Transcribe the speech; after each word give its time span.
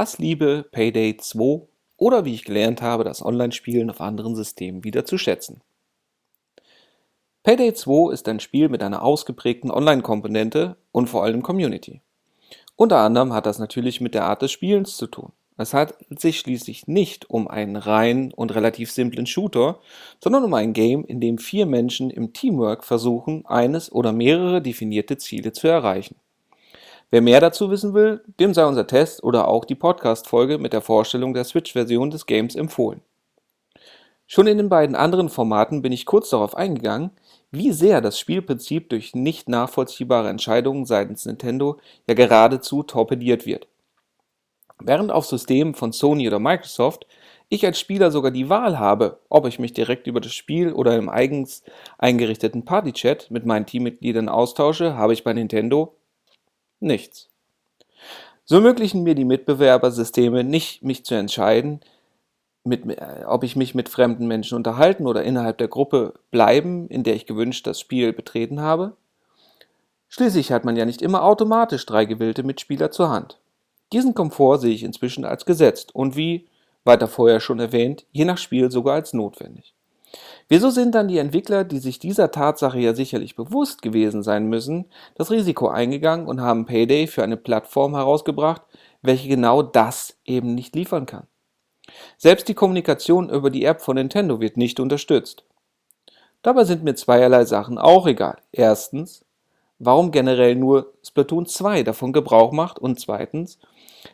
Hassliebe 0.00 0.64
Payday 0.72 1.18
2 1.18 1.68
oder 1.98 2.24
wie 2.24 2.32
ich 2.32 2.46
gelernt 2.46 2.80
habe, 2.80 3.04
das 3.04 3.22
Online-Spielen 3.22 3.90
auf 3.90 4.00
anderen 4.00 4.34
Systemen 4.34 4.82
wieder 4.82 5.04
zu 5.04 5.18
schätzen. 5.18 5.60
Payday 7.42 7.74
2 7.74 8.10
ist 8.10 8.26
ein 8.26 8.40
Spiel 8.40 8.70
mit 8.70 8.82
einer 8.82 9.02
ausgeprägten 9.02 9.70
Online-Komponente 9.70 10.78
und 10.90 11.10
vor 11.10 11.22
allem 11.22 11.42
Community. 11.42 12.00
Unter 12.76 13.00
anderem 13.00 13.34
hat 13.34 13.44
das 13.44 13.58
natürlich 13.58 14.00
mit 14.00 14.14
der 14.14 14.24
Art 14.24 14.40
des 14.40 14.52
Spielens 14.52 14.96
zu 14.96 15.06
tun. 15.06 15.32
Es 15.58 15.74
handelt 15.74 16.18
sich 16.18 16.38
schließlich 16.38 16.86
nicht 16.86 17.28
um 17.28 17.46
einen 17.46 17.76
reinen 17.76 18.32
und 18.32 18.54
relativ 18.54 18.90
simplen 18.90 19.26
Shooter, 19.26 19.80
sondern 20.18 20.44
um 20.44 20.54
ein 20.54 20.72
Game, 20.72 21.04
in 21.04 21.20
dem 21.20 21.36
vier 21.36 21.66
Menschen 21.66 22.08
im 22.08 22.32
Teamwork 22.32 22.84
versuchen, 22.84 23.44
eines 23.44 23.92
oder 23.92 24.12
mehrere 24.12 24.62
definierte 24.62 25.18
Ziele 25.18 25.52
zu 25.52 25.68
erreichen. 25.68 26.16
Wer 27.12 27.22
mehr 27.22 27.40
dazu 27.40 27.70
wissen 27.70 27.92
will, 27.92 28.22
dem 28.38 28.54
sei 28.54 28.64
unser 28.64 28.86
Test 28.86 29.24
oder 29.24 29.48
auch 29.48 29.64
die 29.64 29.74
Podcast-Folge 29.74 30.58
mit 30.58 30.72
der 30.72 30.80
Vorstellung 30.80 31.34
der 31.34 31.42
Switch-Version 31.42 32.10
des 32.10 32.24
Games 32.24 32.54
empfohlen. 32.54 33.00
Schon 34.28 34.46
in 34.46 34.58
den 34.58 34.68
beiden 34.68 34.94
anderen 34.94 35.28
Formaten 35.28 35.82
bin 35.82 35.90
ich 35.90 36.06
kurz 36.06 36.30
darauf 36.30 36.56
eingegangen, 36.56 37.10
wie 37.50 37.72
sehr 37.72 38.00
das 38.00 38.16
Spielprinzip 38.20 38.88
durch 38.88 39.12
nicht 39.16 39.48
nachvollziehbare 39.48 40.28
Entscheidungen 40.28 40.86
seitens 40.86 41.26
Nintendo 41.26 41.78
ja 42.06 42.14
geradezu 42.14 42.84
torpediert 42.84 43.44
wird. 43.44 43.66
Während 44.78 45.10
auf 45.10 45.26
Systemen 45.26 45.74
von 45.74 45.90
Sony 45.90 46.28
oder 46.28 46.38
Microsoft 46.38 47.08
ich 47.48 47.66
als 47.66 47.80
Spieler 47.80 48.12
sogar 48.12 48.30
die 48.30 48.48
Wahl 48.48 48.78
habe, 48.78 49.18
ob 49.28 49.48
ich 49.48 49.58
mich 49.58 49.72
direkt 49.72 50.06
über 50.06 50.20
das 50.20 50.32
Spiel 50.32 50.72
oder 50.72 50.96
im 50.96 51.08
eigens 51.08 51.64
eingerichteten 51.98 52.64
Partychat 52.64 53.32
mit 53.32 53.44
meinen 53.44 53.66
Teammitgliedern 53.66 54.28
austausche, 54.28 54.96
habe 54.96 55.12
ich 55.12 55.24
bei 55.24 55.32
Nintendo 55.32 55.96
nichts. 56.80 57.28
So 58.44 58.56
ermöglichen 58.56 59.02
mir 59.02 59.14
die 59.14 59.24
Mitbewerbersysteme 59.24 60.42
nicht, 60.42 60.82
mich 60.82 61.04
zu 61.04 61.14
entscheiden, 61.14 61.80
mit, 62.64 62.84
äh, 62.86 63.24
ob 63.26 63.44
ich 63.44 63.56
mich 63.56 63.74
mit 63.74 63.88
fremden 63.88 64.26
Menschen 64.26 64.56
unterhalten 64.56 65.06
oder 65.06 65.22
innerhalb 65.22 65.58
der 65.58 65.68
Gruppe 65.68 66.14
bleiben, 66.30 66.88
in 66.88 67.04
der 67.04 67.14
ich 67.14 67.26
gewünscht 67.26 67.66
das 67.66 67.80
Spiel 67.80 68.12
betreten 68.12 68.60
habe. 68.60 68.96
Schließlich 70.08 70.50
hat 70.50 70.64
man 70.64 70.76
ja 70.76 70.84
nicht 70.84 71.02
immer 71.02 71.22
automatisch 71.22 71.86
drei 71.86 72.04
gewillte 72.04 72.42
Mitspieler 72.42 72.90
zur 72.90 73.10
Hand. 73.10 73.38
Diesen 73.92 74.14
Komfort 74.14 74.58
sehe 74.58 74.74
ich 74.74 74.82
inzwischen 74.82 75.24
als 75.24 75.44
gesetzt 75.44 75.94
und 75.94 76.16
wie, 76.16 76.48
weiter 76.84 77.08
vorher 77.08 77.40
schon 77.40 77.60
erwähnt, 77.60 78.06
je 78.10 78.24
nach 78.24 78.38
Spiel 78.38 78.70
sogar 78.70 78.94
als 78.94 79.12
notwendig. 79.12 79.74
Wieso 80.52 80.70
sind 80.70 80.96
dann 80.96 81.06
die 81.06 81.18
Entwickler, 81.18 81.62
die 81.62 81.78
sich 81.78 82.00
dieser 82.00 82.32
Tatsache 82.32 82.80
ja 82.80 82.92
sicherlich 82.92 83.36
bewusst 83.36 83.82
gewesen 83.82 84.24
sein 84.24 84.48
müssen, 84.48 84.86
das 85.14 85.30
Risiko 85.30 85.68
eingegangen 85.68 86.26
und 86.26 86.40
haben 86.40 86.66
Payday 86.66 87.06
für 87.06 87.22
eine 87.22 87.36
Plattform 87.36 87.94
herausgebracht, 87.94 88.62
welche 89.00 89.28
genau 89.28 89.62
das 89.62 90.18
eben 90.24 90.56
nicht 90.56 90.74
liefern 90.74 91.06
kann? 91.06 91.28
Selbst 92.18 92.48
die 92.48 92.54
Kommunikation 92.54 93.30
über 93.30 93.48
die 93.48 93.64
App 93.64 93.80
von 93.80 93.94
Nintendo 93.94 94.40
wird 94.40 94.56
nicht 94.56 94.80
unterstützt. 94.80 95.44
Dabei 96.42 96.64
sind 96.64 96.82
mir 96.82 96.96
zweierlei 96.96 97.44
Sachen 97.44 97.78
auch 97.78 98.08
egal. 98.08 98.38
Erstens, 98.50 99.24
warum 99.78 100.10
generell 100.10 100.56
nur 100.56 100.94
Splatoon 101.06 101.46
2 101.46 101.84
davon 101.84 102.12
Gebrauch 102.12 102.50
macht 102.50 102.80
und 102.80 102.98
zweitens, 102.98 103.60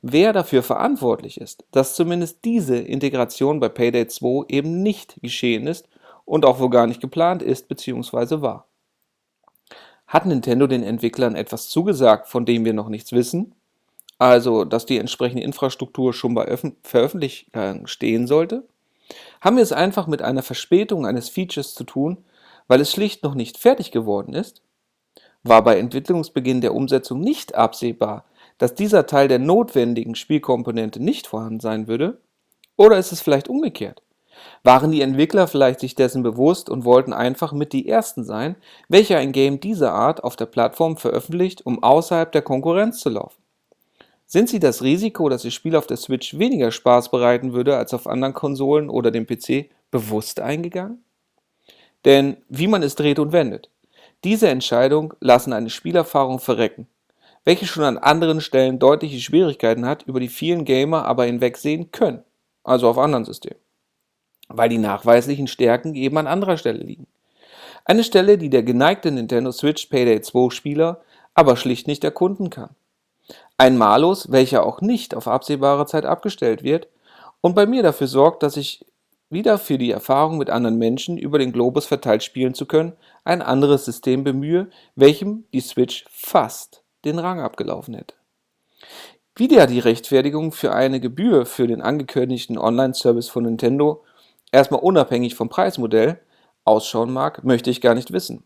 wer 0.00 0.32
dafür 0.32 0.62
verantwortlich 0.62 1.40
ist, 1.40 1.64
dass 1.72 1.96
zumindest 1.96 2.44
diese 2.44 2.76
Integration 2.76 3.58
bei 3.58 3.68
Payday 3.68 4.06
2 4.06 4.44
eben 4.46 4.84
nicht 4.84 5.20
geschehen 5.22 5.66
ist 5.66 5.88
und 6.30 6.44
auch 6.44 6.60
wohl 6.60 6.70
gar 6.70 6.86
nicht 6.86 7.00
geplant 7.00 7.42
ist 7.42 7.66
bzw. 7.66 8.40
war. 8.40 8.68
Hat 10.06 10.26
Nintendo 10.26 10.68
den 10.68 10.84
Entwicklern 10.84 11.34
etwas 11.34 11.68
zugesagt, 11.68 12.28
von 12.28 12.46
dem 12.46 12.64
wir 12.64 12.72
noch 12.72 12.88
nichts 12.88 13.10
wissen? 13.10 13.56
Also, 14.16 14.64
dass 14.64 14.86
die 14.86 14.98
entsprechende 14.98 15.42
Infrastruktur 15.42 16.14
schon 16.14 16.34
bei 16.34 16.46
Öf 16.46 16.64
Veröffentlichung 16.84 17.88
stehen 17.88 18.28
sollte? 18.28 18.62
Haben 19.40 19.56
wir 19.56 19.64
es 19.64 19.72
einfach 19.72 20.06
mit 20.06 20.22
einer 20.22 20.44
Verspätung 20.44 21.04
eines 21.04 21.28
Features 21.28 21.74
zu 21.74 21.82
tun, 21.82 22.18
weil 22.68 22.80
es 22.80 22.92
schlicht 22.92 23.24
noch 23.24 23.34
nicht 23.34 23.58
fertig 23.58 23.90
geworden 23.90 24.32
ist? 24.32 24.62
War 25.42 25.64
bei 25.64 25.80
Entwicklungsbeginn 25.80 26.60
der 26.60 26.76
Umsetzung 26.76 27.18
nicht 27.18 27.56
absehbar, 27.56 28.24
dass 28.58 28.76
dieser 28.76 29.06
Teil 29.06 29.26
der 29.26 29.40
notwendigen 29.40 30.14
Spielkomponente 30.14 31.02
nicht 31.02 31.26
vorhanden 31.26 31.58
sein 31.58 31.88
würde? 31.88 32.20
Oder 32.76 32.98
ist 32.98 33.10
es 33.10 33.20
vielleicht 33.20 33.48
umgekehrt? 33.48 34.00
Waren 34.62 34.90
die 34.90 35.00
Entwickler 35.00 35.48
vielleicht 35.48 35.80
sich 35.80 35.94
dessen 35.94 36.22
bewusst 36.22 36.68
und 36.68 36.84
wollten 36.84 37.12
einfach 37.12 37.52
mit 37.52 37.72
die 37.72 37.88
Ersten 37.88 38.24
sein, 38.24 38.56
welche 38.88 39.16
ein 39.16 39.32
Game 39.32 39.60
dieser 39.60 39.92
Art 39.92 40.22
auf 40.22 40.36
der 40.36 40.46
Plattform 40.46 40.96
veröffentlicht, 40.96 41.64
um 41.64 41.82
außerhalb 41.82 42.30
der 42.32 42.42
Konkurrenz 42.42 43.00
zu 43.00 43.08
laufen? 43.10 43.42
Sind 44.26 44.48
sie 44.48 44.60
das 44.60 44.82
Risiko, 44.82 45.28
dass 45.28 45.44
ihr 45.44 45.50
Spiel 45.50 45.74
auf 45.74 45.88
der 45.88 45.96
Switch 45.96 46.38
weniger 46.38 46.70
Spaß 46.70 47.10
bereiten 47.10 47.52
würde 47.52 47.76
als 47.76 47.92
auf 47.92 48.06
anderen 48.06 48.34
Konsolen 48.34 48.88
oder 48.88 49.10
dem 49.10 49.26
PC, 49.26 49.70
bewusst 49.90 50.38
eingegangen? 50.38 51.02
Denn 52.04 52.36
wie 52.48 52.68
man 52.68 52.82
es 52.82 52.94
dreht 52.94 53.18
und 53.18 53.32
wendet, 53.32 53.70
diese 54.22 54.48
Entscheidung 54.48 55.14
lassen 55.20 55.52
eine 55.52 55.70
Spielerfahrung 55.70 56.38
verrecken, 56.38 56.86
welche 57.44 57.66
schon 57.66 57.84
an 57.84 57.98
anderen 57.98 58.40
Stellen 58.40 58.78
deutliche 58.78 59.18
Schwierigkeiten 59.18 59.86
hat, 59.86 60.02
über 60.04 60.20
die 60.20 60.28
vielen 60.28 60.64
Gamer 60.64 61.06
aber 61.06 61.24
hinwegsehen 61.24 61.90
können, 61.90 62.22
also 62.62 62.88
auf 62.88 62.98
anderen 62.98 63.24
Systemen, 63.24 63.60
weil 64.52 64.68
die 64.68 64.78
nachweislichen 64.78 65.46
Stärken 65.46 65.94
eben 65.94 66.16
an 66.18 66.26
anderer 66.26 66.56
Stelle 66.56 66.82
liegen. 66.82 67.06
Eine 67.84 68.04
Stelle, 68.04 68.38
die 68.38 68.50
der 68.50 68.62
geneigte 68.62 69.10
Nintendo 69.10 69.52
Switch 69.52 69.86
Payday 69.86 70.20
2 70.20 70.50
Spieler 70.50 71.00
aber 71.34 71.56
schlicht 71.56 71.86
nicht 71.86 72.04
erkunden 72.04 72.50
kann. 72.50 72.70
Ein 73.56 73.78
Malus, 73.78 74.30
welcher 74.30 74.66
auch 74.66 74.80
nicht 74.80 75.14
auf 75.14 75.28
absehbare 75.28 75.86
Zeit 75.86 76.04
abgestellt 76.04 76.62
wird 76.62 76.88
und 77.40 77.54
bei 77.54 77.66
mir 77.66 77.82
dafür 77.82 78.06
sorgt, 78.06 78.42
dass 78.42 78.56
ich 78.56 78.84
wieder 79.30 79.58
für 79.58 79.78
die 79.78 79.92
Erfahrung 79.92 80.38
mit 80.38 80.50
anderen 80.50 80.76
Menschen 80.76 81.16
über 81.16 81.38
den 81.38 81.52
Globus 81.52 81.86
verteilt 81.86 82.24
spielen 82.24 82.52
zu 82.52 82.66
können, 82.66 82.94
ein 83.24 83.42
anderes 83.42 83.84
System 83.84 84.24
bemühe, 84.24 84.68
welchem 84.96 85.44
die 85.52 85.60
Switch 85.60 86.04
fast 86.10 86.82
den 87.04 87.18
Rang 87.18 87.40
abgelaufen 87.40 87.94
hätte. 87.94 88.14
Wieder 89.36 89.66
die 89.66 89.78
Rechtfertigung 89.78 90.52
für 90.52 90.72
eine 90.72 91.00
Gebühr 91.00 91.46
für 91.46 91.66
den 91.66 91.80
angekündigten 91.80 92.58
Online-Service 92.58 93.28
von 93.28 93.44
Nintendo, 93.44 94.02
erstmal 94.52 94.80
unabhängig 94.80 95.34
vom 95.34 95.48
Preismodell, 95.48 96.20
ausschauen 96.64 97.12
mag, 97.12 97.44
möchte 97.44 97.70
ich 97.70 97.80
gar 97.80 97.94
nicht 97.94 98.12
wissen. 98.12 98.44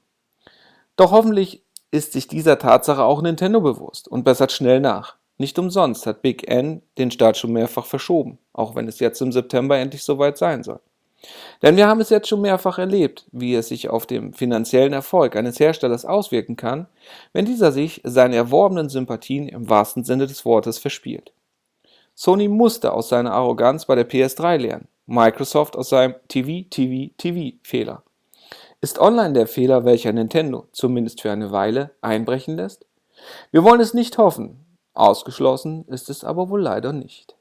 Doch 0.96 1.10
hoffentlich 1.10 1.62
ist 1.90 2.12
sich 2.12 2.28
dieser 2.28 2.58
Tatsache 2.58 3.02
auch 3.02 3.22
Nintendo 3.22 3.60
bewusst 3.60 4.08
und 4.08 4.24
bessert 4.24 4.52
schnell 4.52 4.80
nach. 4.80 5.16
Nicht 5.36 5.58
umsonst 5.58 6.06
hat 6.06 6.22
Big 6.22 6.48
N 6.48 6.82
den 6.96 7.10
Start 7.10 7.36
schon 7.36 7.52
mehrfach 7.52 7.86
verschoben, 7.86 8.38
auch 8.52 8.76
wenn 8.76 8.86
es 8.86 9.00
jetzt 9.00 9.20
im 9.20 9.32
September 9.32 9.76
endlich 9.76 10.04
soweit 10.04 10.38
sein 10.38 10.62
soll. 10.62 10.80
Denn 11.62 11.76
wir 11.76 11.88
haben 11.88 12.00
es 12.00 12.10
jetzt 12.10 12.28
schon 12.28 12.42
mehrfach 12.42 12.78
erlebt, 12.78 13.26
wie 13.32 13.54
es 13.54 13.68
sich 13.68 13.88
auf 13.88 14.06
den 14.06 14.34
finanziellen 14.34 14.92
Erfolg 14.92 15.36
eines 15.36 15.58
Herstellers 15.58 16.04
auswirken 16.04 16.56
kann, 16.56 16.86
wenn 17.32 17.46
dieser 17.46 17.72
sich 17.72 18.00
seine 18.04 18.36
erworbenen 18.36 18.88
Sympathien 18.88 19.48
im 19.48 19.68
wahrsten 19.68 20.04
Sinne 20.04 20.26
des 20.26 20.44
Wortes 20.44 20.78
verspielt. 20.78 21.32
Sony 22.14 22.48
musste 22.48 22.92
aus 22.92 23.08
seiner 23.08 23.32
Arroganz 23.32 23.86
bei 23.86 23.94
der 23.94 24.08
PS3 24.08 24.58
lernen, 24.58 24.88
Microsoft 25.06 25.76
aus 25.76 25.90
seinem 25.90 26.14
TV, 26.28 26.66
TV, 26.70 27.12
TV 27.18 27.56
Fehler. 27.62 28.02
Ist 28.80 28.98
online 28.98 29.34
der 29.34 29.46
Fehler, 29.46 29.84
welcher 29.84 30.12
Nintendo, 30.12 30.66
zumindest 30.72 31.20
für 31.20 31.30
eine 31.30 31.50
Weile, 31.50 31.90
einbrechen 32.00 32.56
lässt? 32.56 32.86
Wir 33.50 33.64
wollen 33.64 33.80
es 33.80 33.94
nicht 33.94 34.16
hoffen, 34.18 34.78
ausgeschlossen 34.94 35.86
ist 35.88 36.08
es 36.08 36.24
aber 36.24 36.48
wohl 36.48 36.62
leider 36.62 36.92
nicht. 36.92 37.36